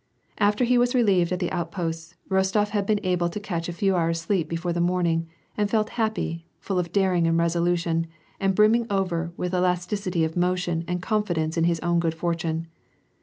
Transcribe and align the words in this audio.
After 0.39 0.63
he 0.63 0.79
was 0.79 0.95
relieved 0.95 1.31
at 1.31 1.37
the 1.37 1.51
outposts, 1.51 2.15
Rostof 2.27 2.69
had 2.69 2.87
been 2.87 2.99
able 3.03 3.29
to 3.29 3.39
catch 3.39 3.69
a 3.69 3.71
few 3.71 3.95
hours' 3.95 4.19
sleep 4.19 4.49
before 4.49 4.73
morning, 4.73 5.27
and 5.55 5.69
felt 5.69 5.89
happy, 5.91 6.47
fitll 6.59 6.79
of 6.79 6.91
daring 6.91 7.27
and 7.27 7.37
resolution, 7.37 8.07
and 8.39 8.55
brrmraing 8.55 8.87
over 8.89 9.31
with 9.37 9.53
elasti 9.53 9.91
1 9.91 9.97
city 9.99 10.23
of 10.23 10.35
motion 10.35 10.83
and 10.87 11.03
confidence 11.03 11.55
in 11.55 11.65
his 11.65 11.79
own 11.81 11.99
good 11.99 12.15
fortune. 12.15 12.65